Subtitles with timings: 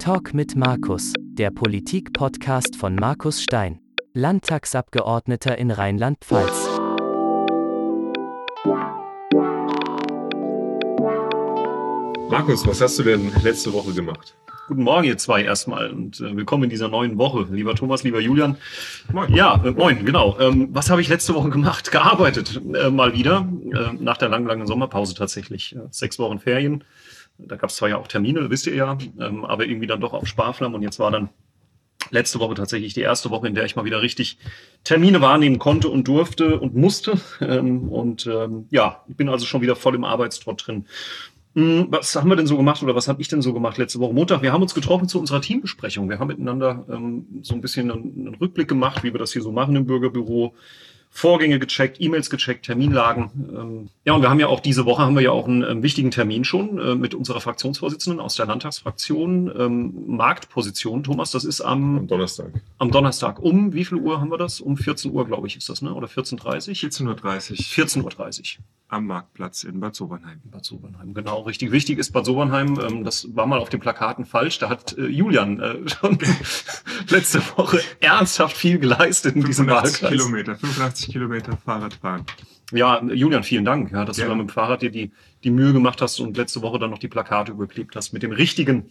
[0.00, 3.80] Talk mit Markus, der Politik-Podcast von Markus Stein,
[4.14, 6.68] Landtagsabgeordneter in Rheinland-Pfalz.
[12.30, 14.38] Markus, was hast du denn letzte Woche gemacht?
[14.68, 17.46] Guten Morgen, ihr zwei erstmal und äh, willkommen in dieser neuen Woche.
[17.50, 18.56] Lieber Thomas, lieber Julian.
[19.12, 19.34] Moin.
[19.34, 20.38] Ja, äh, moin, genau.
[20.40, 21.90] Ähm, was habe ich letzte Woche gemacht?
[21.92, 25.76] Gearbeitet, äh, mal wieder, äh, nach der langen, langen Sommerpause tatsächlich.
[25.90, 26.84] sechs Wochen Ferien.
[27.46, 30.12] Da gab es zwar ja auch Termine, wisst ihr ja, ähm, aber irgendwie dann doch
[30.12, 31.30] auf Sparflamme und jetzt war dann
[32.10, 34.38] letzte Woche tatsächlich die erste Woche, in der ich mal wieder richtig
[34.84, 37.20] Termine wahrnehmen konnte und durfte und musste.
[37.40, 40.86] Ähm, und ähm, ja, ich bin also schon wieder voll im Arbeitstrott drin.
[41.54, 43.98] Hm, was haben wir denn so gemacht oder was habe ich denn so gemacht letzte
[43.98, 44.42] Woche Montag?
[44.42, 46.08] Wir haben uns getroffen zu unserer Teambesprechung.
[46.08, 49.42] Wir haben miteinander ähm, so ein bisschen einen, einen, Rückblick gemacht, wie wir das hier
[49.42, 50.54] so machen im Bürgerbüro.
[51.12, 53.30] Vorgänge gecheckt, E-Mails gecheckt, Terminlagen.
[53.54, 55.82] Ähm, ja, und wir haben ja auch diese Woche haben wir ja auch einen, ähm,
[55.82, 59.52] wichtigen Termin schon äh, mit unserer Fraktionsvorsitzenden aus der Landtagsfraktion.
[59.58, 62.52] Ähm, Marktposition, Thomas, das ist am, am Donnerstag.
[62.78, 63.40] Am Donnerstag.
[63.40, 64.60] Um wie viel Uhr haben wir das?
[64.60, 65.92] Um 14 Uhr, glaube ich, ist das, ne?
[65.92, 67.56] Oder 14.30 14.30 Uhr.
[67.56, 70.40] 14.30 Uhr am Marktplatz in Bad Sobernheim.
[70.44, 71.70] Bad Sobernheim, genau, richtig.
[71.70, 75.60] Wichtig ist Bad Sobernheim, das war mal auf den Plakaten falsch, da hat äh, Julian
[75.60, 76.18] äh, schon
[77.08, 80.10] letzte Woche ernsthaft viel geleistet in diesem Wahlkreis.
[80.10, 82.24] Kilometer, 85 Kilometer Fahrradfahren.
[82.72, 84.24] Ja, Julian, vielen Dank, ja, dass ja.
[84.24, 85.10] du dann mit dem Fahrrad dir die,
[85.42, 88.32] die Mühe gemacht hast und letzte Woche dann noch die Plakate überklebt hast mit dem
[88.32, 88.90] richtigen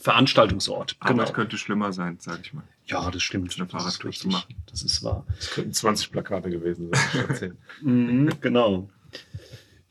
[0.00, 0.96] Veranstaltungsort.
[1.00, 1.24] Aber genau.
[1.24, 2.64] es könnte schlimmer sein, sage ich mal.
[2.86, 3.56] Ja, das stimmt.
[3.56, 4.54] Eine Fahrradtour zu machen.
[4.70, 5.24] Das ist wahr.
[5.38, 6.90] Es könnten 20 Plakate gewesen
[7.34, 7.56] sein.
[7.82, 8.88] mhm, genau.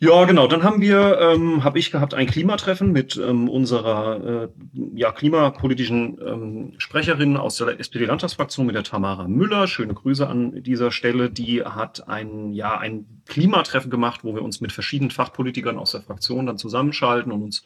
[0.05, 0.45] Ja, genau.
[0.45, 4.47] Dann haben wir, ähm, habe ich gehabt, ein Klimatreffen mit ähm, unserer äh,
[4.93, 9.65] ja, klimapolitischen ähm, Sprecherin aus der SPD-Landtagsfraktion mit der Tamara Müller.
[9.65, 11.31] Schöne Grüße an dieser Stelle.
[11.31, 16.01] Die hat ein, ja, ein Klimatreffen gemacht, wo wir uns mit verschiedenen Fachpolitikern aus der
[16.01, 17.65] Fraktion dann zusammenschalten und uns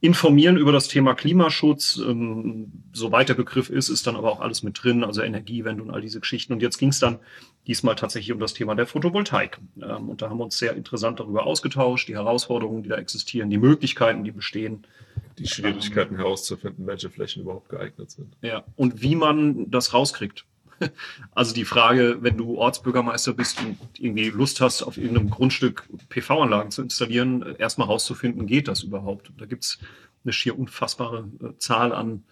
[0.00, 2.00] informieren über das Thema Klimaschutz.
[2.06, 5.90] Ähm, soweit der Begriff ist, ist dann aber auch alles mit drin, also Energiewende und
[5.90, 6.52] all diese Geschichten.
[6.52, 7.18] Und jetzt ging es dann
[7.66, 9.58] diesmal tatsächlich um das Thema der Photovoltaik.
[9.80, 13.50] Ähm, und da haben wir uns sehr interessant darüber ausgetauscht, die Herausforderungen, die da existieren,
[13.50, 14.86] die Möglichkeiten, die bestehen.
[15.38, 18.36] Die Schwierigkeiten herauszufinden, welche Flächen überhaupt geeignet sind.
[18.42, 20.44] Ja, und wie man das rauskriegt.
[21.32, 26.72] Also die Frage, wenn du Ortsbürgermeister bist und irgendwie Lust hast, auf irgendeinem Grundstück PV-Anlagen
[26.72, 29.30] zu installieren, erstmal rauszufinden, geht das überhaupt?
[29.30, 29.78] Und da gibt es
[30.24, 32.24] eine schier unfassbare äh, Zahl an,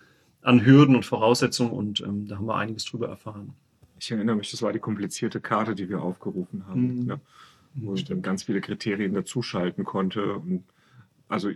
[0.42, 3.54] an Hürden und Voraussetzungen und ähm, da haben wir einiges drüber erfahren.
[4.00, 7.06] Ich erinnere mich, das war die komplizierte Karte, die wir aufgerufen haben, mhm.
[7.06, 7.20] ne?
[7.74, 10.34] wo ich dann ganz viele Kriterien dazuschalten konnte.
[10.34, 10.64] Und
[11.28, 11.50] also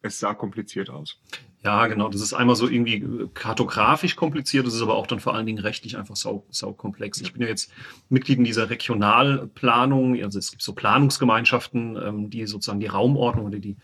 [0.00, 1.18] es sah kompliziert aus.
[1.64, 2.08] Ja, genau.
[2.08, 5.46] Das ist einmal so irgendwie äh, kartografisch kompliziert, das ist aber auch dann vor allen
[5.46, 7.20] Dingen rechtlich einfach sau, sau komplex.
[7.20, 7.72] Ich bin ja jetzt
[8.08, 13.60] Mitglied in dieser Regionalplanung, also es gibt so Planungsgemeinschaften, ähm, die sozusagen die Raumordnung oder
[13.60, 13.76] die,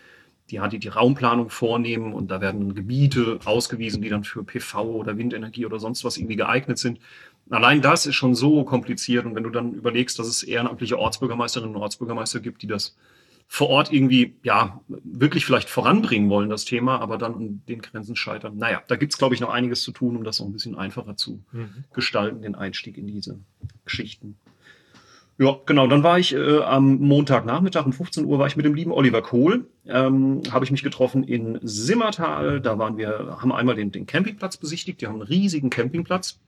[0.50, 5.16] die, die, die Raumplanung vornehmen und da werden Gebiete ausgewiesen, die dann für PV oder
[5.16, 6.98] Windenergie oder sonst was irgendwie geeignet sind.
[7.50, 11.74] Allein das ist schon so kompliziert und wenn du dann überlegst, dass es ehrenamtliche Ortsbürgermeisterinnen
[11.74, 12.96] und Ortsbürgermeister gibt, die das
[13.50, 18.14] vor Ort irgendwie, ja, wirklich vielleicht voranbringen wollen, das Thema, aber dann an den Grenzen
[18.14, 18.58] scheitern.
[18.58, 21.16] Naja, da gibt's glaube ich, noch einiges zu tun, um das noch ein bisschen einfacher
[21.16, 21.84] zu mhm.
[21.94, 23.38] gestalten, den Einstieg in diese
[23.86, 24.36] Geschichten.
[25.38, 25.86] Ja, genau.
[25.86, 29.22] Dann war ich äh, am Montagnachmittag um 15 Uhr war ich mit dem lieben Oliver
[29.22, 29.66] Kohl.
[29.86, 32.60] Ähm, habe ich mich getroffen in Simmertal.
[32.60, 35.00] Da waren wir, haben einmal den, den Campingplatz besichtigt.
[35.00, 36.40] Die haben einen riesigen Campingplatz.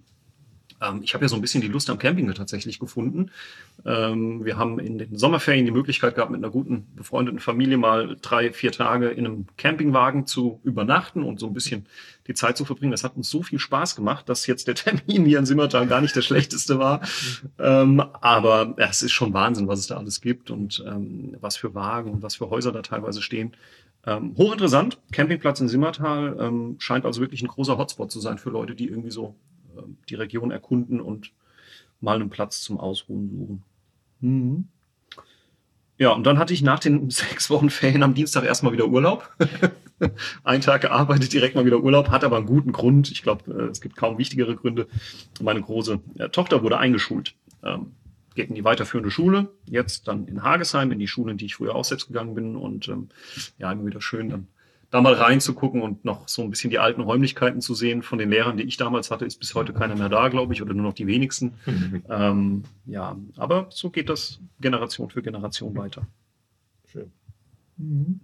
[0.81, 3.31] Ähm, ich habe ja so ein bisschen die Lust am Camping tatsächlich gefunden.
[3.85, 8.17] Ähm, wir haben in den Sommerferien die Möglichkeit gehabt, mit einer guten befreundeten Familie mal
[8.21, 11.87] drei, vier Tage in einem Campingwagen zu übernachten und so ein bisschen
[12.27, 12.93] die Zeit zu verbringen.
[12.93, 16.01] Das hat uns so viel Spaß gemacht, dass jetzt der Termin hier in Simmertal gar
[16.01, 17.01] nicht der schlechteste war.
[17.59, 21.57] Ähm, aber ja, es ist schon Wahnsinn, was es da alles gibt und ähm, was
[21.57, 23.53] für Wagen und was für Häuser da teilweise stehen.
[24.07, 28.49] Ähm, hochinteressant, Campingplatz in Simmertal ähm, scheint also wirklich ein großer Hotspot zu sein für
[28.49, 29.35] Leute, die irgendwie so
[30.11, 31.33] die Region erkunden und
[32.01, 33.63] mal einen Platz zum Ausruhen suchen.
[34.21, 34.69] Mhm.
[35.99, 39.31] Ja, und dann hatte ich nach den sechs Wochen Ferien am Dienstag erstmal wieder Urlaub.
[40.45, 43.11] Ein Tag gearbeitet, direkt mal wieder Urlaub, hat aber einen guten Grund.
[43.11, 44.89] Ich glaube, äh, es gibt kaum wichtigere Gründe.
[45.43, 47.35] Meine große äh, Tochter wurde eingeschult.
[47.63, 47.93] Ähm,
[48.35, 51.57] geht in die weiterführende Schule, jetzt dann in Hagesheim, in die Schule, in die ich
[51.57, 52.57] früher auch selbst gegangen bin.
[52.57, 53.11] Und ähm,
[53.59, 54.47] ja, immer wieder schön, dann
[54.91, 58.03] da mal reinzugucken und noch so ein bisschen die alten Räumlichkeiten zu sehen.
[58.03, 60.63] Von den Lehrern, die ich damals hatte, ist bis heute keiner mehr da, glaube ich,
[60.63, 61.55] oder nur noch die wenigsten.
[61.65, 62.03] Mhm.
[62.09, 66.07] Ähm, ja, aber so geht das Generation für Generation weiter.
[66.91, 67.13] Schön.
[67.77, 68.21] Mhm.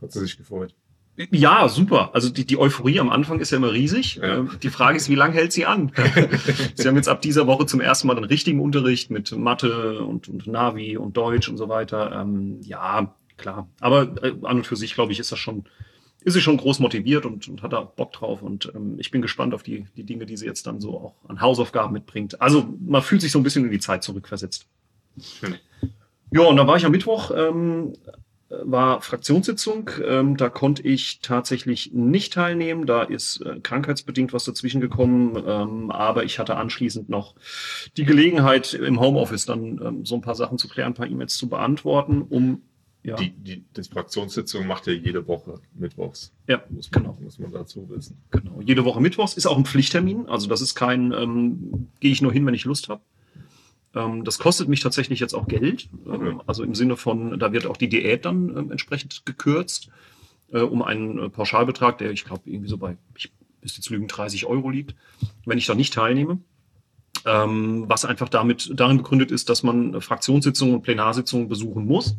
[0.00, 0.74] Hat sie sich gefreut?
[1.30, 2.10] Ja, super.
[2.14, 4.16] Also die, die Euphorie am Anfang ist ja immer riesig.
[4.16, 4.38] Ja.
[4.38, 5.92] Ähm, die Frage ist, wie lange hält sie an?
[6.74, 10.28] sie haben jetzt ab dieser Woche zum ersten Mal einen richtigen Unterricht mit Mathe und,
[10.28, 12.12] und Navi und Deutsch und so weiter.
[12.12, 13.68] Ähm, ja, klar.
[13.78, 15.64] Aber äh, an und für sich, glaube ich, ist das schon
[16.24, 18.42] ist sie schon groß motiviert und, und hat da Bock drauf.
[18.42, 21.14] Und ähm, ich bin gespannt auf die, die Dinge, die sie jetzt dann so auch
[21.28, 22.40] an Hausaufgaben mitbringt.
[22.40, 24.66] Also man fühlt sich so ein bisschen in die Zeit zurückversetzt.
[25.20, 25.56] Schön.
[26.30, 27.92] Ja, und da war ich am Mittwoch, ähm,
[28.48, 29.90] war Fraktionssitzung.
[30.04, 32.86] Ähm, da konnte ich tatsächlich nicht teilnehmen.
[32.86, 35.42] Da ist äh, krankheitsbedingt was dazwischen gekommen.
[35.46, 37.34] Ähm, aber ich hatte anschließend noch
[37.96, 41.36] die Gelegenheit, im Homeoffice dann ähm, so ein paar Sachen zu klären, ein paar E-Mails
[41.36, 42.62] zu beantworten, um
[43.04, 43.16] ja.
[43.16, 46.32] Die, die, die Fraktionssitzung macht ja jede Woche mittwochs.
[46.46, 47.18] Ja, muss man, genau.
[47.20, 48.16] Muss man dazu wissen.
[48.30, 48.60] Genau.
[48.64, 50.28] Jede Woche mittwochs ist auch ein Pflichttermin.
[50.28, 53.02] Also das ist kein, ähm, gehe ich nur hin, wenn ich Lust habe.
[53.94, 55.88] Ähm, das kostet mich tatsächlich jetzt auch Geld.
[56.06, 56.36] Ähm, okay.
[56.46, 59.88] Also im Sinne von, da wird auch die Diät dann ähm, entsprechend gekürzt
[60.52, 63.32] äh, um einen äh, Pauschalbetrag, der ich glaube irgendwie so bei, ich
[63.62, 64.94] müsste jetzt lügen, 30 Euro liegt,
[65.44, 66.38] wenn ich da nicht teilnehme.
[67.24, 72.16] Ähm, was einfach damit darin begründet ist, dass man Fraktionssitzungen und Plenarsitzungen besuchen muss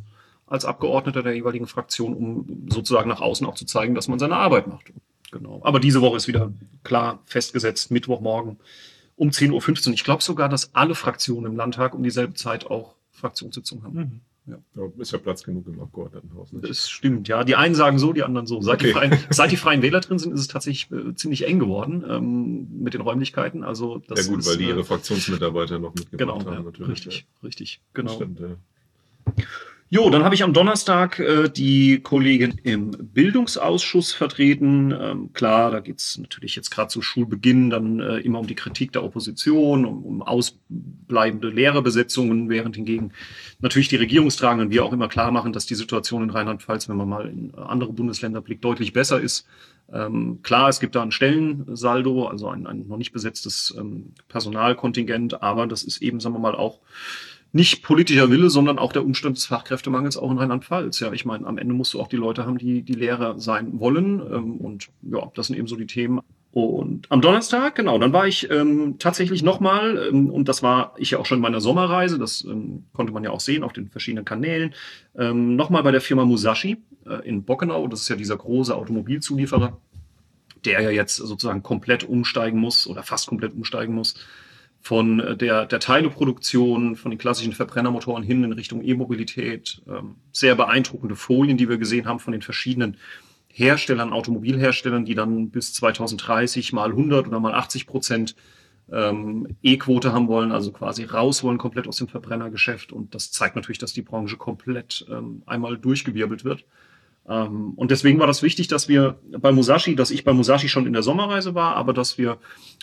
[0.48, 4.36] als Abgeordneter der jeweiligen Fraktion, um sozusagen nach außen auch zu zeigen, dass man seine
[4.36, 4.92] Arbeit macht.
[5.32, 5.62] Genau.
[5.64, 6.52] Aber diese Woche ist wieder
[6.84, 8.58] klar festgesetzt, Mittwochmorgen
[9.16, 9.94] um 10.15 Uhr.
[9.94, 13.98] Ich glaube sogar, dass alle Fraktionen im Landtag um dieselbe Zeit auch Fraktionssitzungen haben.
[13.98, 14.22] Mhm.
[14.46, 14.58] Ja.
[14.76, 14.90] ja.
[14.98, 16.52] ist ja Platz genug im Abgeordnetenhaus.
[16.52, 16.70] Nicht?
[16.70, 17.46] Das stimmt, ja.
[17.46, 18.62] Die einen sagen so, die anderen so.
[18.62, 18.88] Seit, okay.
[18.88, 22.04] die, Freien, seit die Freien Wähler drin sind, ist es tatsächlich äh, ziemlich eng geworden
[22.08, 23.64] ähm, mit den Räumlichkeiten.
[23.64, 26.54] Also das ja gut, ist, weil die ihre äh, Fraktionsmitarbeiter noch mitgebracht genau, haben.
[26.54, 26.92] Ja, natürlich.
[26.92, 28.14] Richtig, richtig, genau.
[28.14, 29.44] Stimmt, ja.
[29.94, 34.92] Jo, dann habe ich am Donnerstag äh, die Kollegin im Bildungsausschuss vertreten.
[34.92, 38.56] Ähm, klar, da geht es natürlich jetzt gerade zu Schulbeginn dann äh, immer um die
[38.56, 43.12] Kritik der Opposition, um, um ausbleibende Lehrerbesetzungen, während hingegen
[43.60, 47.10] natürlich die Regierungstragenden wir auch immer klar machen, dass die Situation in Rheinland-Pfalz, wenn man
[47.10, 49.46] mal in andere Bundesländer blickt, deutlich besser ist.
[49.94, 55.44] Ähm, klar, es gibt da ein Stellensaldo, also ein, ein noch nicht besetztes ähm, Personalkontingent,
[55.44, 56.80] aber das ist eben, sagen wir mal, auch
[57.54, 61.00] nicht politischer Wille, sondern auch der Umstand des Fachkräftemangels auch in Rheinland-Pfalz.
[61.00, 63.80] Ja, ich meine, am Ende musst du auch die Leute haben, die die Lehrer sein
[63.80, 64.20] wollen.
[64.20, 66.20] Ähm, und ja, das sind eben so die Themen.
[66.52, 71.12] Und am Donnerstag, genau, dann war ich ähm, tatsächlich nochmal, ähm, und das war ich
[71.12, 73.90] ja auch schon in meiner Sommerreise, das ähm, konnte man ja auch sehen auf den
[73.90, 74.74] verschiedenen Kanälen,
[75.16, 76.78] ähm, nochmal bei der Firma Musashi
[77.08, 77.88] äh, in Bockenau.
[77.88, 79.78] Das ist ja dieser große Automobilzulieferer,
[80.66, 84.16] der ja jetzt sozusagen komplett umsteigen muss oder fast komplett umsteigen muss
[84.84, 89.82] von äh, der, der Teileproduktion, von den klassischen Verbrennermotoren hin in Richtung E-Mobilität.
[89.88, 92.98] Ähm, sehr beeindruckende Folien, die wir gesehen haben von den verschiedenen
[93.48, 98.36] Herstellern, Automobilherstellern, die dann bis 2030 mal 100 oder mal 80 Prozent
[98.92, 102.92] ähm, E-Quote haben wollen, also quasi raus wollen komplett aus dem Verbrennergeschäft.
[102.92, 106.66] Und das zeigt natürlich, dass die Branche komplett ähm, einmal durchgewirbelt wird.
[107.28, 110.86] Ähm, und deswegen war das wichtig, dass wir bei Musashi, dass ich bei Musashi schon
[110.86, 112.38] in der Sommerreise war, aber dass wir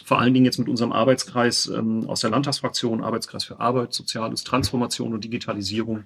[0.05, 4.45] vor allen Dingen jetzt mit unserem Arbeitskreis ähm, aus der Landtagsfraktion, Arbeitskreis für Arbeit, Soziales,
[4.45, 6.05] Transformation und Digitalisierung,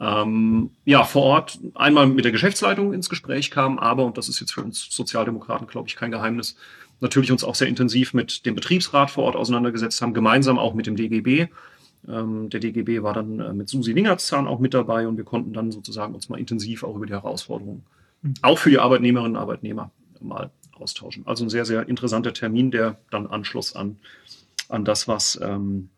[0.00, 4.40] ähm, ja, vor Ort einmal mit der Geschäftsleitung ins Gespräch kamen, aber, und das ist
[4.40, 6.56] jetzt für uns Sozialdemokraten, glaube ich, kein Geheimnis,
[7.00, 10.86] natürlich uns auch sehr intensiv mit dem Betriebsrat vor Ort auseinandergesetzt haben, gemeinsam auch mit
[10.86, 11.48] dem DGB
[12.08, 15.52] ähm, der DGB war dann äh, mit Susi Wingerzahn auch mit dabei und wir konnten
[15.52, 17.84] dann sozusagen uns mal intensiv auch über die Herausforderungen,
[18.22, 18.34] mhm.
[18.42, 21.26] auch für die Arbeitnehmerinnen und Arbeitnehmer, mal austauschen.
[21.26, 23.96] Also ein sehr, sehr interessanter Termin, der dann anschloss an,
[24.68, 25.90] an das, was, ähm,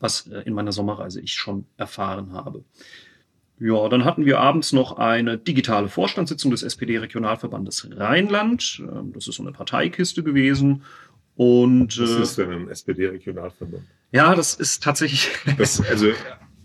[0.00, 2.64] was äh, in meiner Sommerreise ich schon erfahren habe.
[3.58, 8.82] Ja, dann hatten wir abends noch eine digitale Vorstandssitzung des SPD-Regionalverbandes Rheinland.
[8.82, 10.82] Ähm, das ist so eine Parteikiste gewesen.
[11.36, 13.84] Und, Was äh, ist denn ein SPD-Regionalverband?
[14.12, 15.28] Ja, das ist tatsächlich.
[15.58, 16.12] Das, also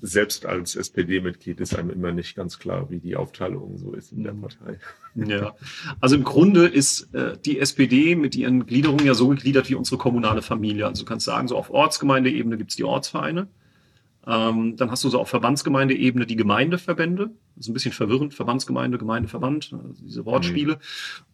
[0.01, 4.23] selbst als SPD-Mitglied ist einem immer nicht ganz klar, wie die Aufteilung so ist in
[4.23, 4.79] der Partei.
[5.15, 5.55] Ja,
[5.99, 9.97] also im Grunde ist äh, die SPD mit ihren Gliederungen ja so gegliedert wie unsere
[9.97, 10.85] kommunale Familie.
[10.85, 13.47] Also du kannst sagen, so auf Ortsgemeindeebene gibt es die Ortsvereine.
[14.27, 17.31] Ähm, dann hast du so auf Verbandsgemeindeebene die Gemeindeverbände.
[17.55, 20.79] Das ist ein bisschen verwirrend, Verbandsgemeinde, Gemeindeverband, also diese Wortspiele.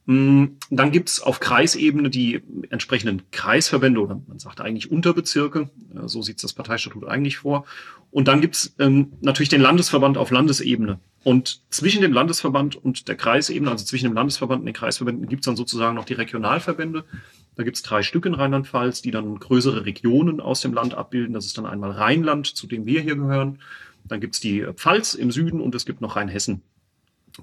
[0.05, 0.57] Mhm.
[0.69, 5.69] Dann gibt's auf Kreisebene die entsprechenden Kreisverbände oder man sagt eigentlich Unterbezirke.
[6.05, 7.65] So sieht das Parteistatut eigentlich vor.
[8.11, 10.99] Und dann gibt's ähm, natürlich den Landesverband auf Landesebene.
[11.23, 15.47] Und zwischen dem Landesverband und der Kreisebene, also zwischen dem Landesverband und den Kreisverbänden, gibt's
[15.47, 17.05] dann sozusagen noch die Regionalverbände.
[17.55, 21.33] Da gibt's drei Stück in Rheinland-Pfalz, die dann größere Regionen aus dem Land abbilden.
[21.33, 23.59] Das ist dann einmal Rheinland, zu dem wir hier gehören.
[24.05, 26.61] Dann gibt's die Pfalz im Süden und es gibt noch Rheinhessen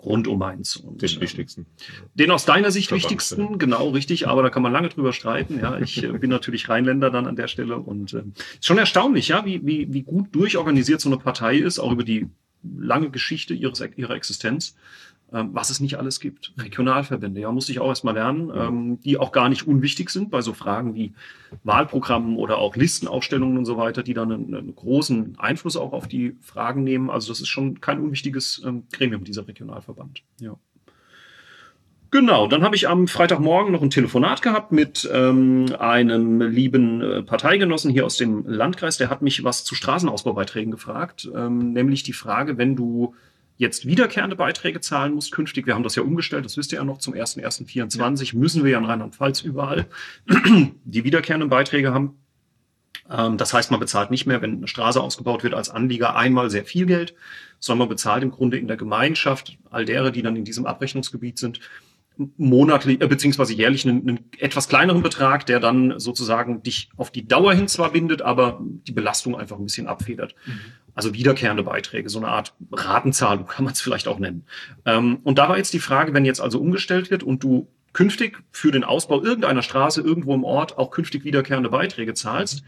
[0.03, 0.77] rund um Mainz.
[0.77, 1.67] Und, den wichtigsten.
[2.15, 3.57] Den aus deiner Sicht Verband, wichtigsten, ja.
[3.57, 5.59] genau, richtig, aber da kann man lange drüber streiten.
[5.59, 8.23] Ja, ich äh, bin natürlich Rheinländer dann an der Stelle und äh,
[8.55, 12.05] ist schon erstaunlich, ja, wie, wie, wie gut durchorganisiert so eine Partei ist, auch über
[12.05, 12.29] die
[12.63, 14.77] lange Geschichte ihres, ihrer Existenz
[15.33, 16.53] was es nicht alles gibt.
[16.59, 20.41] Regionalverbände, ja, musste ich auch erstmal lernen, ähm, die auch gar nicht unwichtig sind bei
[20.41, 21.13] so Fragen wie
[21.65, 26.09] Wahlprogrammen oder auch Listenaufstellungen und so weiter, die dann einen, einen großen Einfluss auch auf
[26.09, 27.11] die Fragen nehmen.
[27.11, 30.23] Also das ist schon kein unwichtiges ähm, Gremium, dieser Regionalverband.
[30.41, 30.57] Ja.
[32.13, 37.23] Genau, dann habe ich am Freitagmorgen noch ein Telefonat gehabt mit ähm, einem lieben äh,
[37.23, 38.97] Parteigenossen hier aus dem Landkreis.
[38.97, 43.15] Der hat mich was zu Straßenausbaubeiträgen gefragt, ähm, nämlich die Frage, wenn du
[43.61, 46.85] jetzt wiederkehrende Beiträge zahlen musst künftig, wir haben das ja umgestellt, das wisst ihr ja
[46.85, 48.39] noch, zum 1.1.24 ja.
[48.39, 49.87] müssen wir ja in Rheinland-Pfalz überall
[50.85, 52.15] die wiederkehrenden Beiträge haben.
[53.11, 56.49] Ähm, das heißt, man bezahlt nicht mehr, wenn eine Straße ausgebaut wird, als Anlieger einmal
[56.49, 57.15] sehr viel Geld,
[57.59, 61.39] sondern man bezahlt im Grunde in der Gemeinschaft all derer, die dann in diesem Abrechnungsgebiet
[61.39, 61.61] sind,
[62.37, 67.27] monatlich äh, beziehungsweise jährlich einen, einen, etwas kleineren Betrag, der dann sozusagen dich auf die
[67.29, 70.35] Dauer hin zwar bindet, aber die Belastung einfach ein bisschen abfedert.
[70.47, 70.61] Mhm.
[70.95, 74.45] Also wiederkehrende Beiträge, so eine Art Ratenzahlung kann man es vielleicht auch nennen.
[74.85, 78.39] Ähm, und da war jetzt die Frage, wenn jetzt also umgestellt wird und du künftig
[78.53, 82.63] für den Ausbau irgendeiner Straße irgendwo im Ort auch künftig wiederkehrende Beiträge zahlst,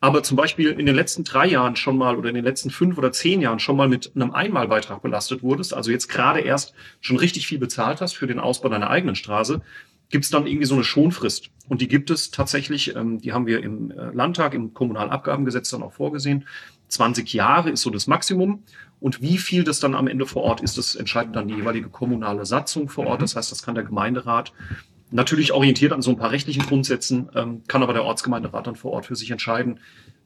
[0.00, 2.98] aber zum Beispiel in den letzten drei Jahren schon mal oder in den letzten fünf
[2.98, 7.16] oder zehn Jahren schon mal mit einem Einmalbeitrag belastet wurdest, also jetzt gerade erst schon
[7.16, 9.62] richtig viel bezahlt hast für den Ausbau deiner eigenen Straße,
[10.10, 11.50] gibt es dann irgendwie so eine Schonfrist.
[11.68, 15.82] Und die gibt es tatsächlich, ähm, die haben wir im äh, Landtag, im Kommunalabgabengesetz dann
[15.82, 16.46] auch vorgesehen.
[16.88, 18.62] 20 Jahre ist so das Maximum.
[18.98, 21.88] Und wie viel das dann am Ende vor Ort ist, das entscheidet dann die jeweilige
[21.88, 23.20] kommunale Satzung vor Ort.
[23.20, 23.24] Mhm.
[23.24, 24.52] Das heißt, das kann der Gemeinderat
[25.12, 28.92] Natürlich orientiert an so ein paar rechtlichen Grundsätzen, ähm, kann aber der Ortsgemeinderat dann vor
[28.92, 29.78] Ort für sich entscheiden,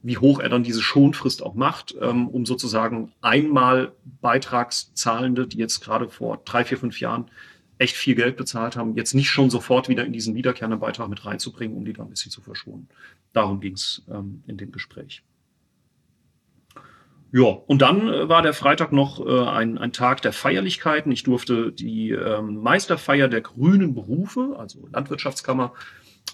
[0.02, 5.81] wie hoch er dann diese Schonfrist auch macht, ähm, um sozusagen einmal Beitragszahlende, die jetzt
[5.81, 7.31] gerade vor drei, vier, fünf Jahren
[7.76, 11.26] echt viel Geld bezahlt haben, jetzt nicht schon sofort wieder in diesen wiederkehrenden Beitrag mit
[11.26, 12.88] reinzubringen, um die da ein bisschen zu verschonen.
[13.35, 15.23] Darum ging es ähm, in dem Gespräch.
[17.32, 21.12] Ja, und dann äh, war der Freitag noch äh, ein, ein Tag der Feierlichkeiten.
[21.12, 25.72] Ich durfte die ähm, Meisterfeier der grünen Berufe, also Landwirtschaftskammer,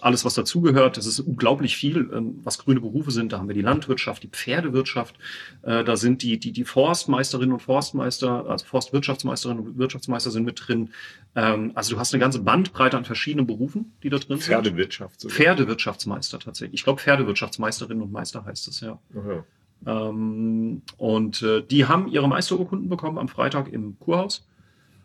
[0.01, 0.97] alles, was dazugehört.
[0.97, 3.31] Das ist unglaublich viel, ähm, was grüne Berufe sind.
[3.31, 5.15] Da haben wir die Landwirtschaft, die Pferdewirtschaft,
[5.63, 10.67] äh, da sind die, die, die Forstmeisterinnen und Forstmeister, also Forstwirtschaftsmeisterinnen und Wirtschaftsmeister sind mit
[10.67, 10.91] drin.
[11.35, 14.53] Ähm, also du hast eine ganze Bandbreite an verschiedenen Berufen, die da drin sind.
[14.53, 15.21] Pferdewirtschaft.
[15.21, 16.79] Pferdewirtschaftsmeister tatsächlich.
[16.79, 18.99] Ich glaube, Pferdewirtschaftsmeisterinnen und Meister heißt es, ja.
[19.15, 19.43] Aha.
[19.85, 24.45] Ähm, und äh, die haben ihre Meisterurkunden bekommen am Freitag im Kurhaus.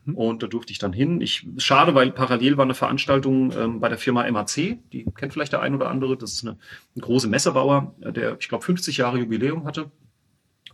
[0.05, 0.14] Mhm.
[0.17, 1.21] Und da durfte ich dann hin.
[1.21, 4.79] Ich, schade, weil parallel war eine Veranstaltung ähm, bei der Firma MAC.
[4.93, 6.17] Die kennt vielleicht der ein oder andere.
[6.17, 6.59] Das ist eine,
[6.97, 9.91] ein großer Messebauer, der, ich glaube, 50 Jahre Jubiläum hatte.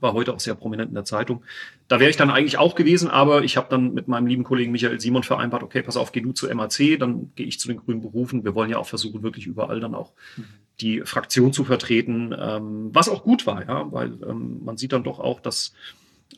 [0.00, 1.43] War heute auch sehr prominent in der Zeitung.
[1.88, 4.71] Da wäre ich dann eigentlich auch gewesen, aber ich habe dann mit meinem lieben Kollegen
[4.71, 7.78] Michael Simon vereinbart, okay, pass auf, geh du zu MAC, dann gehe ich zu den
[7.78, 8.45] grünen Berufen.
[8.45, 10.45] Wir wollen ja auch versuchen, wirklich überall dann auch mhm
[10.80, 15.04] die Fraktion zu vertreten, ähm, was auch gut war, ja, weil ähm, man sieht dann
[15.04, 15.75] doch auch, dass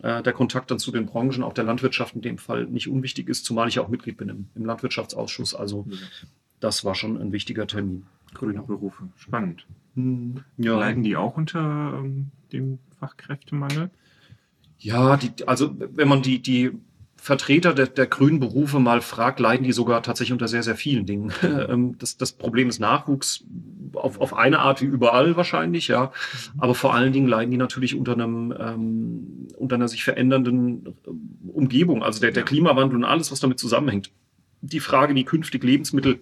[0.03, 3.29] äh, der Kontakt dann zu den Branchen, auch der Landwirtschaft in dem Fall nicht unwichtig
[3.29, 5.55] ist, zumal ich auch Mitglied bin im, im Landwirtschaftsausschuss.
[5.55, 5.87] Also
[6.61, 8.07] das war schon ein wichtiger Termin.
[8.33, 9.67] Grüne Berufe, spannend.
[9.97, 10.79] Hm, ja.
[10.79, 13.91] Leiden die auch unter ähm, dem Fachkräftemangel?
[14.79, 16.73] Ja, die, also wenn man die, die
[17.23, 21.05] Vertreter der, der grünen Berufe mal fragt, leiden die sogar tatsächlich unter sehr, sehr vielen
[21.07, 21.33] Dingen.
[21.51, 23.45] Ähm, das, das Problem ist Nachwuchs
[23.93, 26.05] auf, auf eine Art wie überall wahrscheinlich, ja.
[26.05, 26.61] Mhm.
[26.61, 31.11] Aber vor allen Dingen leiden die natürlich unter einem, ähm, unter einer sich verändernden äh,
[31.53, 34.11] Umgebung, also der, der Klimawandel und alles, was damit zusammenhängt.
[34.63, 36.21] Die Frage, wie künftig Lebensmittel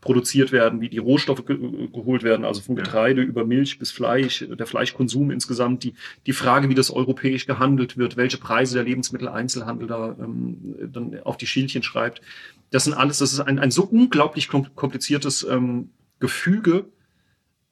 [0.00, 1.56] produziert werden, wie die Rohstoffe ge
[1.92, 5.94] geholt werden, also von Getreide über Milch bis Fleisch, der Fleischkonsum insgesamt, die,
[6.26, 11.36] die Frage, wie das europäisch gehandelt wird, welche Preise der Lebensmitteleinzelhandel da ähm, dann auf
[11.36, 12.20] die Schildchen schreibt.
[12.70, 16.86] Das sind alles, das ist ein, ein so unglaublich kompliziertes ähm, Gefüge,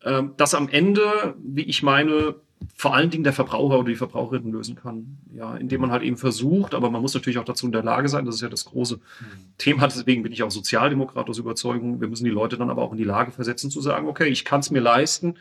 [0.02, 2.36] ähm, das am Ende, wie ich meine,
[2.76, 5.18] vor allen Dingen der Verbraucher oder die Verbraucherin lösen kann.
[5.34, 8.08] Ja, indem man halt eben versucht, aber man muss natürlich auch dazu in der Lage
[8.08, 9.00] sein, das ist ja das große mhm.
[9.58, 12.00] Thema, deswegen bin ich auch Sozialdemokrat aus Überzeugung.
[12.00, 14.44] Wir müssen die Leute dann aber auch in die Lage versetzen, zu sagen, okay, ich
[14.44, 15.34] kann es mir leisten,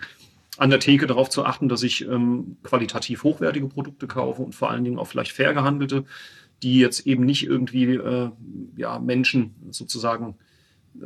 [0.58, 4.70] an der Theke darauf zu achten, dass ich ähm, qualitativ hochwertige Produkte kaufe und vor
[4.70, 6.06] allen Dingen auch vielleicht fair gehandelte,
[6.62, 8.30] die jetzt eben nicht irgendwie äh,
[8.78, 10.36] ja, Menschen sozusagen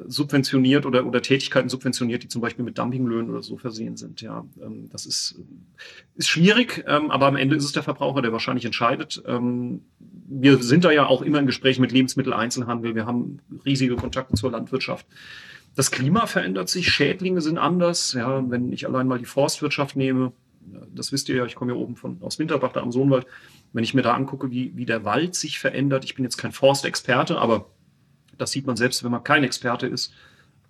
[0.08, 4.22] subventioniert oder, oder Tätigkeiten subventioniert, die zum Beispiel mit Dumpinglöhnen oder so versehen sind.
[4.22, 5.40] Ja, ähm, das ist,
[6.16, 9.24] ist schwierig, ähm, aber am Ende ist es der Verbraucher, der wahrscheinlich entscheidet.
[9.26, 12.96] Ähm, wir sind da ja auch immer in Gesprächen mit Lebensmitteleinzelhandel.
[12.96, 15.06] Wir haben riesige Kontakte zur Landwirtschaft.
[15.76, 18.14] Das Klima verändert sich, Schädlinge sind anders.
[18.14, 20.34] Ja, wenn ich allein mal die Forstwirtschaft nehme,
[20.94, 23.26] das wisst ihr ja, ich komme ja oben von, aus Winterbach, da am Sohnwald.
[23.74, 26.52] Wenn ich mir da angucke, wie, wie der Wald sich verändert, ich bin jetzt kein
[26.52, 27.70] Forstexperte, aber
[28.38, 30.14] das sieht man selbst, wenn man kein Experte ist,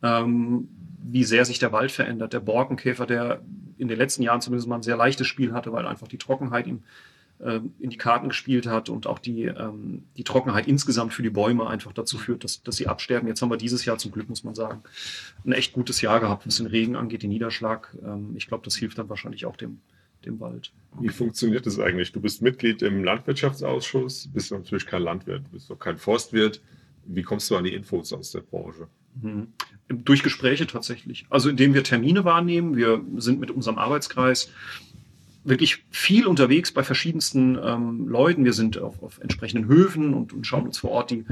[0.03, 0.69] ähm,
[1.01, 2.33] wie sehr sich der Wald verändert.
[2.33, 3.41] Der Borkenkäfer, der
[3.77, 6.67] in den letzten Jahren zumindest mal ein sehr leichtes Spiel hatte, weil einfach die Trockenheit
[6.67, 6.83] ihm
[7.39, 11.29] äh, in die Karten gespielt hat und auch die, ähm, die Trockenheit insgesamt für die
[11.29, 13.27] Bäume einfach dazu führt, dass, dass sie absterben.
[13.27, 14.81] Jetzt haben wir dieses Jahr zum Glück, muss man sagen,
[15.45, 17.95] ein echt gutes Jahr gehabt, was den Regen angeht, den Niederschlag.
[18.03, 19.81] Ähm, ich glaube, das hilft dann wahrscheinlich auch dem,
[20.25, 20.71] dem Wald.
[20.99, 22.11] Wie funktioniert das eigentlich?
[22.11, 26.61] Du bist Mitglied im Landwirtschaftsausschuss, bist natürlich kein Landwirt, bist auch kein Forstwirt.
[27.07, 28.87] Wie kommst du an die Infos aus der Branche?
[29.21, 29.47] Mhm.
[29.89, 31.25] Durch Gespräche tatsächlich.
[31.29, 32.75] Also indem wir Termine wahrnehmen.
[32.75, 34.49] Wir sind mit unserem Arbeitskreis
[35.43, 38.43] wirklich viel unterwegs bei verschiedensten ähm, Leuten.
[38.43, 41.25] Wir sind auf, auf entsprechenden Höfen und, und, schauen uns vor Ort die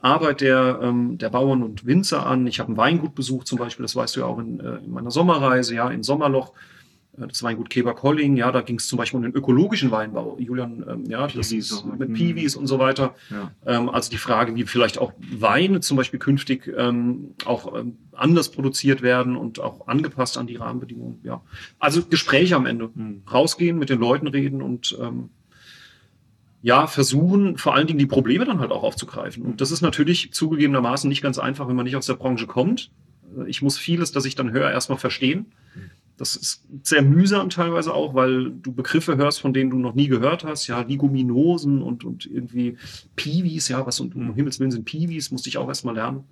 [0.00, 2.46] Arbeit der, ähm, der Bauern und Winzer an.
[2.48, 4.90] Ich habe ein Weingut besucht zum Beispiel, das weißt du ja auch in, äh, in
[4.90, 6.52] meiner Sommerreise, ja, in Sommerloch
[7.16, 10.36] das Weingut Keber-Colling, ja, da ging es zum Beispiel um den ökologischen Weinbau.
[10.38, 12.12] Julian, ähm, ja, das ist mit.
[12.14, 13.14] Piwis und so weiter.
[13.30, 13.52] Ja.
[13.66, 18.50] Ähm, also die Frage, wie vielleicht auch Weine zum Beispiel künftig ähm, auch ähm, anders
[18.50, 21.20] produziert werden und auch angepasst an die Rahmenbedingungen.
[21.22, 21.42] Ja,
[21.78, 23.22] also Gespräche am Ende, mhm.
[23.30, 25.30] rausgehen, mit den Leuten reden und ähm,
[26.62, 29.42] ja, versuchen vor allen Dingen die Probleme dann halt auch aufzugreifen.
[29.42, 32.90] Und das ist natürlich zugegebenermaßen nicht ganz einfach, wenn man nicht aus der Branche kommt.
[33.46, 35.52] Ich muss vieles, das ich dann höre, erstmal verstehen.
[36.16, 40.06] Das ist sehr mühsam teilweise auch, weil du Begriffe hörst, von denen du noch nie
[40.06, 40.66] gehört hast.
[40.68, 42.76] Ja, Liguminosen und, und irgendwie
[43.16, 46.24] Piwis, ja, was um Himmels Willen sind Piwis, musste ich auch erstmal lernen.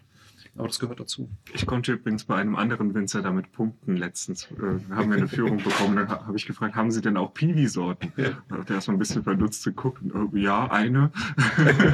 [0.55, 1.31] Aber das gehört dazu.
[1.55, 4.51] Ich konnte übrigens bei einem anderen Winzer damit punkten letztens.
[4.51, 5.97] Äh, haben wir eine Führung bekommen.
[5.97, 8.13] Dann habe ich gefragt, haben Sie denn auch Piwi-Sorten?
[8.17, 8.31] Ja.
[8.49, 10.03] Da hat er erstmal ein bisschen verdutzt geguckt.
[10.03, 11.11] Und, ja, eine.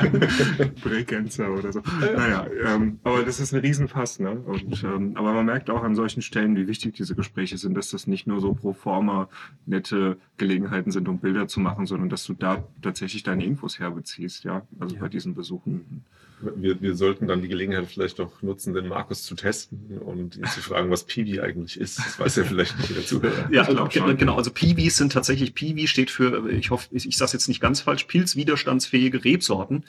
[0.82, 1.82] Bregenzer oder so.
[2.00, 4.18] Naja, ähm, aber das ist ein Riesenfass.
[4.18, 4.32] Ne?
[4.32, 7.90] Und, ähm, aber man merkt auch an solchen Stellen, wie wichtig diese Gespräche sind, dass
[7.90, 9.28] das nicht nur so pro forma
[9.66, 14.42] nette Gelegenheiten sind, um Bilder zu machen, sondern dass du da tatsächlich deine Infos herbeziehst.
[14.42, 15.00] Ja, also ja.
[15.00, 16.04] bei diesen Besuchen
[16.40, 20.44] wir, wir sollten dann die Gelegenheit vielleicht auch nutzen, den Markus zu testen und ihn
[20.44, 21.98] zu fragen, was Piwi eigentlich ist.
[21.98, 23.20] Das weiß er vielleicht nicht dazu.
[23.50, 24.36] Ja, genau.
[24.36, 27.60] Also Piwis sind tatsächlich, Piwi steht für, ich hoffe, ich, ich sage es jetzt nicht
[27.60, 29.84] ganz falsch, pilzwiderstandsfähige Rebsorten.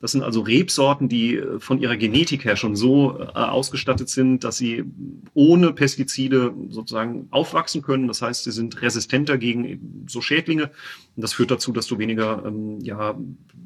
[0.00, 4.44] Das sind also Rebsorten, die äh, von ihrer Genetik her schon so äh, ausgestattet sind,
[4.44, 4.84] dass sie
[5.34, 8.08] ohne Pestizide sozusagen aufwachsen können.
[8.08, 10.70] Das heißt, sie sind resistenter gegen so Schädlinge.
[11.20, 13.14] Und das führt dazu, dass du weniger ähm, ja,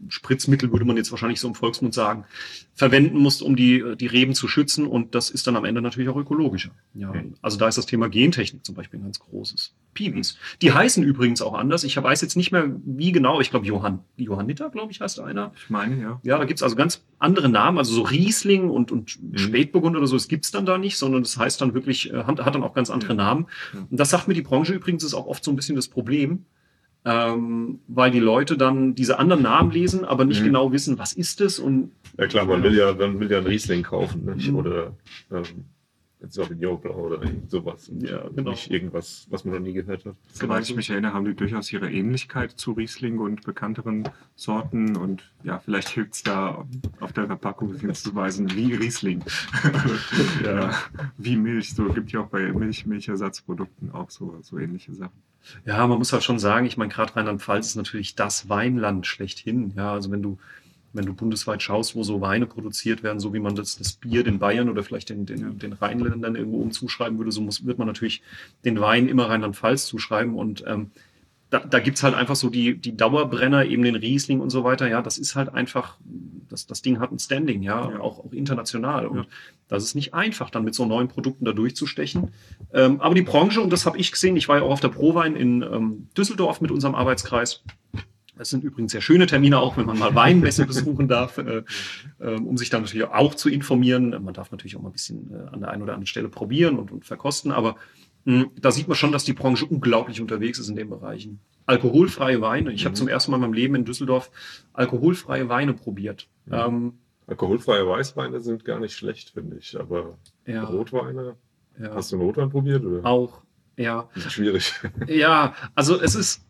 [0.09, 2.25] Spritzmittel, würde man jetzt wahrscheinlich so im Volksmund sagen,
[2.75, 4.89] verwenden musst, um die, die Reben zu schützen.
[4.89, 6.73] Und das ist dann am Ende natürlich auch ökologischer.
[6.95, 9.73] Ja, also da ist das Thema Gentechnik zum Beispiel ein ganz großes.
[9.95, 10.37] Piwis.
[10.61, 11.85] Die heißen übrigens auch anders.
[11.85, 13.41] Ich weiß jetzt nicht mehr, wie genau.
[13.41, 15.53] Ich glaube, Johann, Johanniter, glaube ich, heißt einer.
[15.57, 16.21] Ich meine, ja.
[16.25, 19.39] Ja, da gibt es also ganz andere Namen, also so Riesling und, und mhm.
[19.39, 22.25] Spätburgunder oder so, das gibt es dann da nicht, sondern das heißt dann wirklich, äh,
[22.25, 23.17] hat, hat dann auch ganz andere ja.
[23.17, 23.47] Namen.
[23.73, 26.45] Und das sagt mir die Branche übrigens, ist auch oft so ein bisschen das Problem,
[27.05, 30.47] ähm, weil die Leute dann diese anderen Namen lesen, aber nicht mhm.
[30.47, 33.47] genau wissen, was ist es und ja klar, man will ja, man will ja einen
[33.47, 34.51] Riesling kaufen, nicht?
[34.51, 34.57] Mhm.
[34.57, 34.93] oder
[35.31, 35.67] ähm,
[36.29, 37.89] Sauvignon Blanc oder sowas.
[37.89, 38.51] Und ja, genau.
[38.51, 40.17] Nicht irgendwas, was man noch nie gehört hat.
[40.33, 44.97] Soweit ich mich erinnere, haben die durchaus ihre Ähnlichkeit zu Riesling und bekannteren Sorten.
[44.97, 46.67] Und ja, vielleicht hilft es da
[47.01, 49.25] auf der Verpackung hinzuweisen, wie Riesling.
[50.45, 50.75] ja.
[51.17, 51.75] Wie Milch.
[51.75, 55.23] So gibt ja auch bei Milch, Milchersatzprodukten auch so, so ähnliche Sachen.
[55.67, 59.73] Ja, man muss halt schon sagen, ich meine, gerade Rheinland-Pfalz ist natürlich das Weinland schlechthin.
[59.77, 60.39] Ja, also wenn du
[60.95, 64.25] wenn du bundesweit schaust, wo so Weine produziert werden, so wie man das, das Bier
[64.25, 67.89] den Bayern oder vielleicht den, den, den Rheinländern irgendwo umzuschreiben würde, so muss, wird man
[67.89, 68.23] natürlich
[68.65, 70.35] den Wein immer Rheinland-Pfalz zuschreiben.
[70.35, 70.93] Und ähm,
[71.51, 74.65] da, da gibt es halt einfach so die, die Dauerbrenner, eben den Riesling und so
[74.65, 74.89] weiter.
[74.89, 75.99] Ja, das ist halt einfach,
[76.49, 78.01] das, das Ding hat ein Standing, ja, ja.
[78.01, 79.07] Auch, auch international.
[79.07, 79.27] Und ja.
[79.69, 82.31] das ist nicht einfach, dann mit so neuen Produkten da durchzustechen.
[82.73, 84.89] Ähm, aber die Branche, und das habe ich gesehen, ich war ja auch auf der
[84.89, 87.65] Prowein in ähm, Düsseldorf mit unserem Arbeitskreis.
[88.37, 91.63] Das sind übrigens sehr schöne Termine, auch wenn man mal Weinmesse besuchen darf, äh,
[92.19, 94.11] äh, um sich dann natürlich auch zu informieren.
[94.23, 96.79] Man darf natürlich auch mal ein bisschen äh, an der einen oder anderen Stelle probieren
[96.79, 97.77] und, und verkosten, aber
[98.25, 101.41] mh, hm, da sieht man schon, dass die Branche unglaublich unterwegs ist in den Bereichen.
[101.67, 102.73] Alkoholfreie Weine.
[102.73, 102.87] Ich mhm.
[102.87, 104.31] habe zum ersten Mal in meinem Leben in Düsseldorf
[104.73, 106.29] alkoholfreie Weine probiert.
[106.47, 106.53] Mhm.
[106.53, 106.93] Ähm,
[107.27, 110.65] Alkoholfreie Weißweine sind gar nicht schlecht, finde ich, aber ja.
[110.65, 111.37] Rotweine.
[111.81, 111.95] Ja.
[111.95, 112.85] Hast du Rotwein probiert?
[112.85, 113.05] Oder?
[113.07, 113.43] Auch,
[113.77, 114.09] ja.
[114.15, 114.73] Das schwierig.
[115.09, 116.43] Ja, also es ist,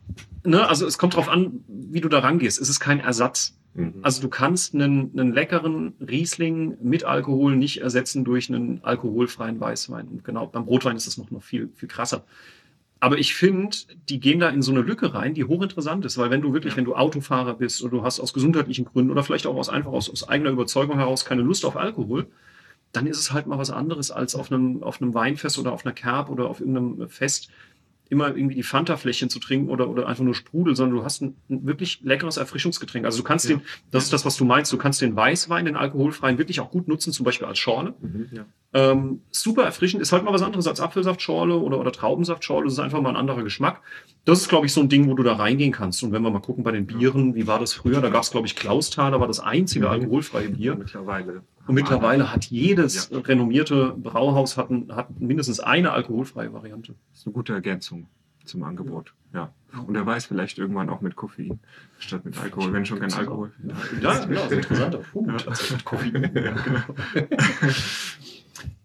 [0.45, 2.61] ne, also es kommt darauf an, wie du da rangehst.
[2.61, 3.57] Es ist kein Ersatz.
[3.75, 3.95] Mhm.
[4.03, 10.09] Also du kannst einen, einen leckeren Riesling mit Alkohol nicht ersetzen durch einen alkoholfreien Weißwein.
[10.09, 12.25] Und genau, beim Rotwein ist es noch, noch viel, viel krasser.
[13.01, 13.77] Aber ich finde,
[14.09, 16.73] die gehen da in so eine Lücke rein, die hochinteressant ist, weil wenn du wirklich,
[16.73, 16.79] ja.
[16.79, 19.93] wenn du Autofahrer bist oder du hast aus gesundheitlichen Gründen oder vielleicht auch aus einfach
[19.93, 22.29] aus, aus eigener Überzeugung heraus keine Lust auf Alkohol,
[22.95, 25.85] dann ist es halt mal was anderes als auf einem, auf einem Weinfest oder auf
[25.85, 27.51] einer Kerb oder auf irgendeinem Fest
[28.11, 31.37] immer irgendwie die Fanta-Fläschchen zu trinken oder, oder einfach nur Sprudel, sondern du hast ein,
[31.49, 33.07] ein wirklich leckeres Erfrischungsgetränk.
[33.07, 33.57] Also du kannst ja.
[33.57, 36.71] den, das ist das, was du meinst, du kannst den Weißwein, den alkoholfreien, wirklich auch
[36.71, 37.95] gut nutzen, zum Beispiel als Schorle.
[38.01, 38.45] Mhm, ja.
[38.75, 42.79] ähm, super erfrischend, ist halt mal was anderes als Apfelsaftschorle oder, oder Traubensaftschorle, das ist
[42.79, 43.81] einfach mal ein anderer Geschmack.
[44.27, 46.03] Das ist, glaube ich, so ein Ding, wo du da reingehen kannst.
[46.03, 48.01] Und wenn wir mal gucken bei den Bieren, wie war das früher?
[48.01, 49.93] Da gab es, glaube ich, Klausthaler war das einzige mhm.
[49.93, 50.77] alkoholfreie Bier.
[50.77, 51.43] Mittlerweile.
[51.67, 53.19] Und mittlerweile hat jedes ja.
[53.19, 56.95] renommierte Brauhaus hat, hat mindestens eine alkoholfreie Variante.
[57.11, 58.07] Das ist eine gute Ergänzung.
[58.45, 59.15] zum Angebot.
[59.33, 59.53] Ja.
[59.87, 61.59] Und er weiß vielleicht irgendwann auch mit Koffein
[61.99, 63.53] statt mit Alkohol, wenn schon kein Alkohol.
[64.01, 65.49] Ja, genau, sehr interessanter Punkt.
[65.49, 66.31] Also mit Koffein.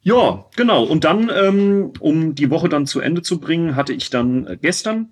[0.02, 0.38] Ja, genau.
[0.38, 0.84] ja, genau.
[0.84, 4.58] Und dann, ähm, um die Woche dann zu Ende zu bringen, hatte ich dann äh,
[4.60, 5.10] gestern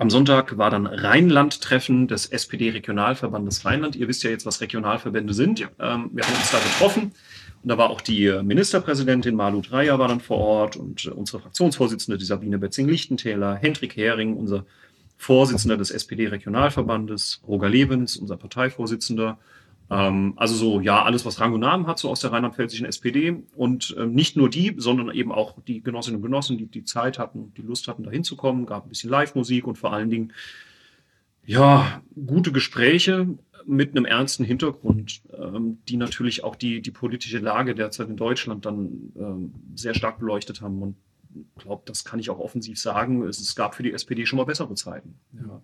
[0.00, 3.96] am Sonntag war dann Rheinland-Treffen des SPD-Regionalverbandes Rheinland.
[3.96, 5.60] Ihr wisst ja jetzt, was Regionalverbände sind.
[5.60, 5.68] Ja.
[5.78, 7.12] Ähm, wir haben uns da getroffen.
[7.62, 11.40] Und da war auch die Ministerpräsidentin Malu Dreyer war dann vor Ort und äh, unsere
[11.40, 14.64] Fraktionsvorsitzende, die Sabine Betzing-Lichtentäler, Hendrik Hering, unser
[15.18, 19.36] Vorsitzender des SPD-Regionalverbandes, Roger Lebens, unser Parteivorsitzender.
[19.90, 23.42] Ähm, also so, ja, alles, was Rang und Namen hat, so aus der rheinland-pfälzischen SPD.
[23.56, 27.18] Und ähm, nicht nur die, sondern eben auch die Genossinnen und Genossen, die die Zeit
[27.18, 28.66] hatten, die Lust hatten, da hinzukommen.
[28.66, 30.32] Gab ein bisschen Live-Musik und vor allen Dingen,
[31.44, 33.26] ja, gute Gespräche
[33.66, 38.64] mit einem ernsten Hintergrund, ähm, die natürlich auch die, die politische Lage derzeit in Deutschland
[38.64, 40.80] dann ähm, sehr stark beleuchtet haben.
[40.80, 40.96] Und
[41.34, 43.22] ich glaube, das kann ich auch offensiv sagen.
[43.22, 45.18] Es, es, gab für die SPD schon mal bessere Zeiten.
[45.32, 45.62] Ja.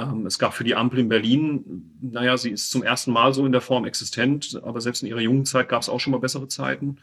[0.00, 3.44] Ähm, es gab für die Ampel in Berlin, naja, sie ist zum ersten Mal so
[3.46, 6.20] in der Form existent, aber selbst in ihrer jungen Zeit gab es auch schon mal
[6.20, 6.98] bessere Zeiten.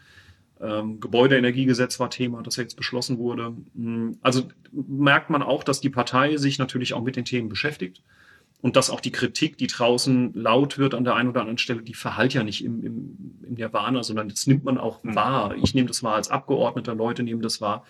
[0.60, 3.54] Ähm, Gebäudeenergiegesetz war Thema, das jetzt beschlossen wurde.
[3.74, 8.02] Hm, also merkt man auch, dass die Partei sich natürlich auch mit den Themen beschäftigt
[8.60, 11.82] und dass auch die Kritik, die draußen laut wird an der einen oder anderen Stelle,
[11.82, 15.14] die verhallt ja nicht im, im, im Nirvana, sondern das nimmt man auch mhm.
[15.14, 15.54] wahr.
[15.62, 17.84] Ich nehme das wahr als Abgeordneter, Leute nehmen das wahr,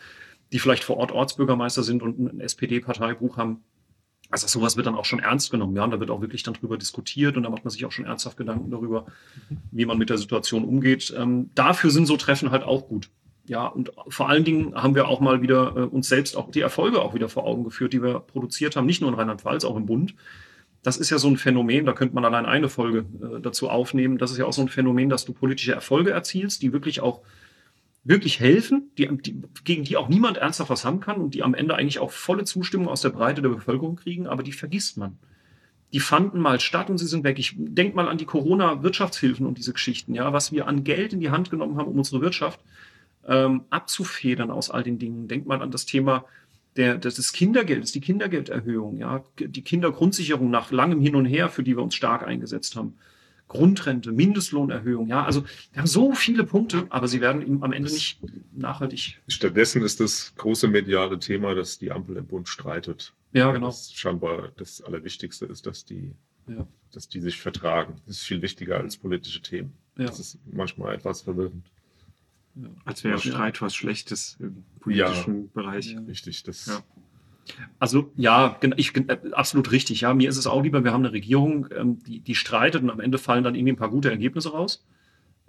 [0.52, 3.62] die vielleicht vor Ort Ortsbürgermeister sind und ein SPD-Parteibuch haben.
[4.30, 6.54] Also sowas wird dann auch schon ernst genommen, ja, und da wird auch wirklich dann
[6.54, 9.06] drüber diskutiert und da macht man sich auch schon ernsthaft Gedanken darüber,
[9.70, 11.14] wie man mit der Situation umgeht.
[11.16, 13.10] Ähm, dafür sind so Treffen halt auch gut.
[13.46, 16.60] Ja, und vor allen Dingen haben wir auch mal wieder äh, uns selbst auch die
[16.60, 19.76] Erfolge auch wieder vor Augen geführt, die wir produziert haben, nicht nur in Rheinland-Pfalz, auch
[19.76, 20.14] im Bund
[20.82, 24.18] das ist ja so ein Phänomen, da könnte man allein eine Folge äh, dazu aufnehmen.
[24.18, 27.22] Das ist ja auch so ein Phänomen, dass du politische Erfolge erzielst, die wirklich auch
[28.04, 31.54] wirklich helfen, die, die, gegen die auch niemand ernsthaft was haben kann und die am
[31.54, 35.18] Ende eigentlich auch volle Zustimmung aus der Breite der Bevölkerung kriegen, aber die vergisst man.
[35.92, 37.38] Die fanden mal statt und sie sind weg.
[37.38, 41.20] Ich denke mal an die Corona-Wirtschaftshilfen und diese Geschichten, ja, was wir an Geld in
[41.20, 42.60] die Hand genommen haben, um unsere Wirtschaft
[43.26, 45.28] ähm, abzufedern aus all den Dingen.
[45.28, 46.24] Denk mal an das Thema
[46.76, 51.76] der, des Kindergeldes, die Kindergelderhöhung, ja, die Kindergrundsicherung nach langem Hin und Her, für die
[51.76, 52.94] wir uns stark eingesetzt haben.
[53.48, 57.90] Grundrente, Mindestlohnerhöhung, ja, also wir haben so viele Punkte, aber sie werden ihm am Ende
[57.90, 58.20] nicht
[58.52, 59.18] nachhaltig.
[59.26, 63.14] Stattdessen ist das große mediale Thema, dass die Ampel im Bund streitet.
[63.32, 63.66] Ja, genau.
[63.66, 66.12] Das scheinbar das Allerwichtigste ist, dass die,
[66.46, 66.66] ja.
[66.92, 67.96] dass die sich vertragen.
[68.06, 69.72] Das ist viel wichtiger als politische Themen.
[69.96, 70.06] Ja.
[70.06, 71.66] Das ist manchmal etwas verwirrend.
[72.84, 75.96] Als wäre Streit was Schlechtes im politischen ja, Bereich.
[76.06, 76.82] Richtig, das.
[77.78, 80.02] Also ja, ich, äh, absolut richtig.
[80.02, 82.90] Ja, mir ist es auch lieber, wir haben eine Regierung, ähm, die, die streitet und
[82.90, 84.86] am Ende fallen dann irgendwie ein paar gute Ergebnisse raus,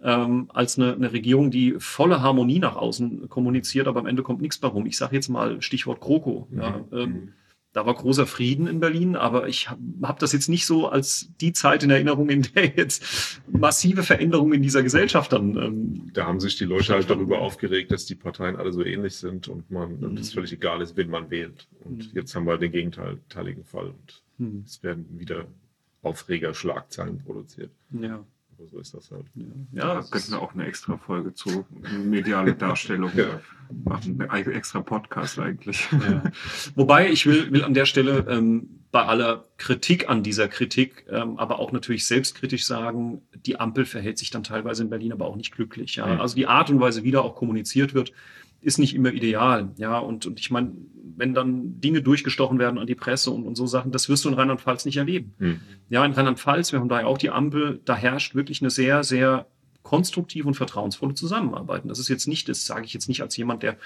[0.02, 4.42] ähm, als eine, eine, Regierung, die volle Harmonie nach außen kommuniziert, aber am Ende kommt
[4.42, 4.86] nichts bei rum.
[4.86, 6.48] Ich sage jetzt mal Stichwort Kroko.
[6.50, 6.60] Mhm.
[6.60, 7.34] Ja, ähm, mhm
[7.72, 11.32] da war großer Frieden in Berlin, aber ich habe hab das jetzt nicht so als
[11.40, 15.56] die Zeit in Erinnerung, in der jetzt massive Veränderungen in dieser Gesellschaft dann.
[15.56, 19.18] Ähm, da haben sich die Leute halt darüber aufgeregt, dass die Parteien alle so ähnlich
[19.18, 20.18] sind und man mhm.
[20.18, 21.68] es völlig egal ist, wen man wählt.
[21.84, 22.12] Und mhm.
[22.14, 24.64] jetzt haben wir den gegenteiligen Fall und mhm.
[24.66, 25.46] es werden wieder
[26.02, 27.72] Aufreger, Schlagzeilen produziert.
[27.92, 28.26] Ja.
[28.60, 29.26] Aber so ist das halt.
[29.36, 31.66] Ja, ja da könnten wir auch eine extra Folge zu
[32.04, 33.40] mediale Darstellung ja.
[33.86, 34.22] machen.
[34.30, 35.88] Ein extra Podcast eigentlich.
[35.92, 36.24] Ja.
[36.76, 41.38] Wobei ich will, will an der Stelle ähm, bei aller Kritik an dieser Kritik, ähm,
[41.38, 45.38] aber auch natürlich selbstkritisch sagen, die Ampel verhält sich dann teilweise in Berlin aber auch
[45.38, 45.96] nicht glücklich.
[45.96, 46.20] Ja?
[46.20, 48.12] Also die Art und Weise, wie da auch kommuniziert wird,
[48.62, 49.70] ist nicht immer ideal.
[49.78, 50.72] Ja, und, und ich meine,
[51.16, 54.30] wenn dann Dinge durchgestochen werden an die Presse und, und so Sachen, das wirst du
[54.30, 55.34] in Rheinland-Pfalz nicht erleben.
[55.40, 55.60] Mhm.
[55.90, 59.04] Ja, in Rheinland-Pfalz, wir haben da ja auch die Ampel, da herrscht wirklich eine sehr,
[59.04, 59.48] sehr
[59.84, 61.84] konstruktive und vertrauensvolle Zusammenarbeit.
[61.84, 63.78] Und das ist jetzt nicht, das sage ich jetzt nicht als jemand, der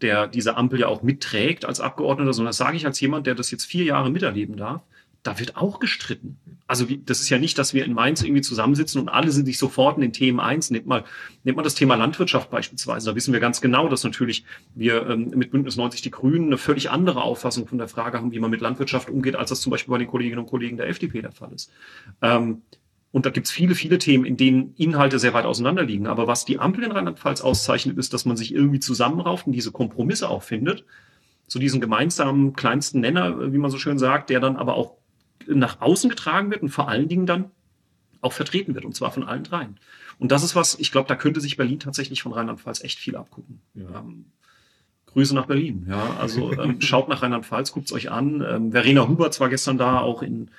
[0.00, 3.36] der diese Ampel ja auch mitträgt als Abgeordneter, sondern das sage ich als jemand, der
[3.36, 4.82] das jetzt vier Jahre miterleben darf
[5.22, 6.38] da wird auch gestritten.
[6.66, 9.56] Also das ist ja nicht, dass wir in Mainz irgendwie zusammensitzen und alle sind sich
[9.56, 10.70] sofort in den Themen eins.
[10.70, 11.04] Nehmt mal,
[11.44, 13.10] nehmt mal das Thema Landwirtschaft beispielsweise.
[13.10, 16.58] Da wissen wir ganz genau, dass natürlich wir ähm, mit Bündnis 90 Die Grünen eine
[16.58, 19.70] völlig andere Auffassung von der Frage haben, wie man mit Landwirtschaft umgeht, als das zum
[19.70, 21.70] Beispiel bei den Kolleginnen und Kollegen der FDP der Fall ist.
[22.20, 22.62] Ähm,
[23.12, 26.06] und da gibt's viele, viele Themen, in denen Inhalte sehr weit auseinander liegen.
[26.06, 29.70] Aber was die Ampel in Rheinland-Pfalz auszeichnet, ist, dass man sich irgendwie zusammenrauft und diese
[29.70, 30.84] Kompromisse auch findet.
[31.46, 34.96] So diesen gemeinsamen kleinsten Nenner, wie man so schön sagt, der dann aber auch
[35.58, 37.50] nach außen getragen wird und vor allen Dingen dann
[38.20, 39.78] auch vertreten wird, und zwar von allen dreien.
[40.18, 43.16] Und das ist was, ich glaube, da könnte sich Berlin tatsächlich von Rheinland-Pfalz echt viel
[43.16, 43.60] abgucken.
[43.74, 43.98] Ja.
[43.98, 44.26] Ähm,
[45.06, 45.86] Grüße nach Berlin.
[45.88, 48.44] Ja, also ähm, schaut nach Rheinland-Pfalz, guckt es euch an.
[48.48, 50.50] Ähm, Verena Hubert war gestern da, auch in,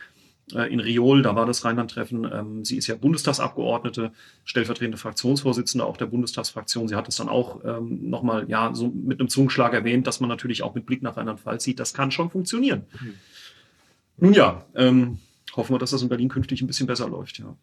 [0.54, 2.30] äh, in Riol, da war das Rheinland-Treffen.
[2.32, 4.12] Ähm, sie ist ja Bundestagsabgeordnete,
[4.44, 6.88] stellvertretende Fraktionsvorsitzende auch der Bundestagsfraktion.
[6.88, 10.30] Sie hat es dann auch ähm, nochmal ja, so mit einem Zungenschlag erwähnt, dass man
[10.30, 12.84] natürlich auch mit Blick nach Rheinland-Pfalz sieht, das kann schon funktionieren.
[13.02, 13.14] Mhm.
[14.17, 15.19] Nun ja, ähm,
[15.56, 17.56] hoffen wir, dass das in Berlin künftig ein bisschen besser läuft, ja.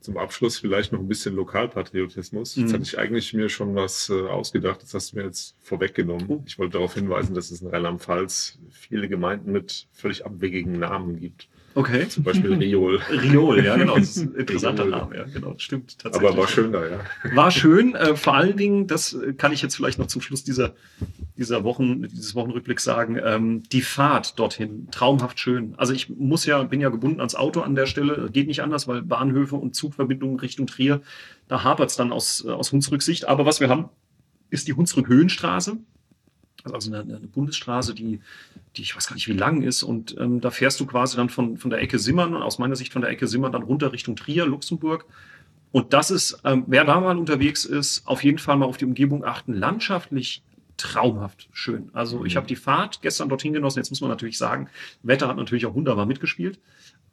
[0.00, 2.54] Zum Abschluss vielleicht noch ein bisschen Lokalpatriotismus.
[2.54, 2.74] Jetzt mhm.
[2.74, 6.26] hatte ich eigentlich mir schon was äh, ausgedacht, das hast du mir jetzt vorweggenommen.
[6.28, 6.42] Oh.
[6.46, 11.48] Ich wollte darauf hinweisen, dass es in Rheinland-Pfalz viele Gemeinden mit völlig abwegigen Namen gibt.
[11.74, 12.08] Okay.
[12.08, 12.96] Zum Beispiel Riol.
[13.10, 13.96] Riol, ja, genau.
[13.96, 14.90] Das ist ein interessanter Riol.
[14.90, 15.54] Name, ja, genau.
[15.58, 16.30] Stimmt tatsächlich.
[16.30, 17.00] Aber war schön da, ja.
[17.34, 17.94] War schön.
[17.94, 20.74] Äh, vor allen Dingen, das kann ich jetzt vielleicht noch zum Schluss dieser,
[21.36, 25.74] dieser Wochen, dieses Wochenrückblicks sagen, ähm, die Fahrt dorthin, traumhaft schön.
[25.76, 28.28] Also ich muss ja, bin ja gebunden ans Auto an der Stelle.
[28.32, 31.00] Geht nicht anders, weil Bahnhöfe und Zugverbindungen Richtung Trier,
[31.46, 33.28] da hapert es dann aus, äh, aus Hunsrücksicht.
[33.28, 33.88] Aber was wir haben,
[34.50, 34.72] ist die
[36.64, 38.20] Hunsrück-Höhenstraße also eine, eine, Bundesstraße, die,
[38.76, 39.82] die ich weiß gar nicht, wie lang ist.
[39.82, 42.92] Und ähm, da fährst du quasi dann von, von der Ecke Simmern, aus meiner Sicht
[42.92, 45.06] von der Ecke Simmern, dann runter Richtung Trier, Luxemburg.
[45.70, 48.86] Und das ist, ähm, wer da mal unterwegs ist, auf jeden Fall mal auf die
[48.86, 49.52] Umgebung achten.
[49.52, 50.42] Landschaftlich
[50.78, 51.90] traumhaft schön.
[51.92, 52.36] Also ich mhm.
[52.38, 53.78] habe die Fahrt gestern dorthin genossen.
[53.78, 54.68] Jetzt muss man natürlich sagen,
[55.02, 56.58] Wetter hat natürlich auch wunderbar mitgespielt.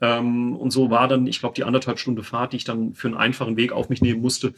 [0.01, 3.07] Ähm, und so war dann, ich glaube, die anderthalb Stunde Fahrt, die ich dann für
[3.07, 4.53] einen einfachen Weg auf mich nehmen musste,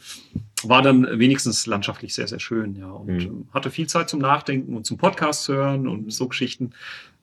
[0.62, 2.74] war dann wenigstens landschaftlich sehr, sehr schön.
[2.76, 3.20] Ja, und mhm.
[3.20, 6.72] ähm, hatte viel Zeit zum Nachdenken und zum Podcast hören und so Geschichten.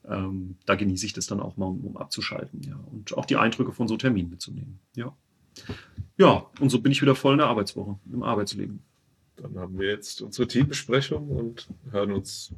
[0.08, 2.62] Ähm, da genieße ich das dann auch mal, um, um, abzuschalten.
[2.62, 4.78] Ja, und auch die Eindrücke von so Terminen mitzunehmen.
[4.94, 5.12] Ja.
[6.18, 8.80] Ja, und so bin ich wieder voll in der Arbeitswoche, im Arbeitsleben.
[9.36, 12.52] Dann haben wir jetzt unsere Teambesprechung und hören uns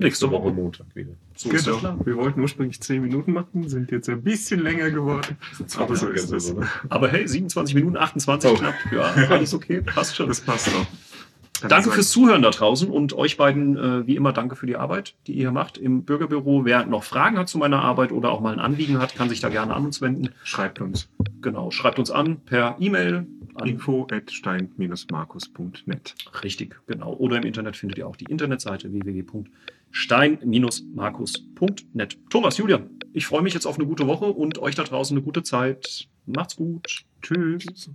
[0.00, 1.12] Nächste Woche Montag wieder.
[1.36, 1.98] So genau.
[2.06, 5.36] Wir wollten ursprünglich 10 Minuten machen, sind jetzt ein bisschen länger geworden.
[5.76, 6.54] Aber, so ist es.
[6.88, 8.54] Aber hey, 27 Minuten, 28 oh.
[8.54, 8.74] knapp.
[8.92, 10.28] Ja, alles okay, passt schon.
[10.28, 11.68] Das passt auch.
[11.68, 15.14] danke fürs Zuhören da draußen und euch beiden, äh, wie immer, danke für die Arbeit,
[15.26, 16.64] die ihr macht im Bürgerbüro.
[16.64, 19.40] Wer noch Fragen hat zu meiner Arbeit oder auch mal ein Anliegen hat, kann sich
[19.40, 20.30] da gerne an uns wenden.
[20.44, 21.10] Schreibt uns.
[21.42, 23.26] Genau, schreibt uns an per E-Mail.
[23.64, 26.14] Info at stein-markus.net.
[26.42, 27.12] Richtig, genau.
[27.12, 29.44] Oder im Internet findet ihr auch die Internetseite www
[29.90, 32.18] stein-markus.net.
[32.30, 35.24] Thomas, Julian, ich freue mich jetzt auf eine gute Woche und euch da draußen eine
[35.24, 36.08] gute Zeit.
[36.26, 37.04] Macht's gut.
[37.22, 37.90] Tschüss.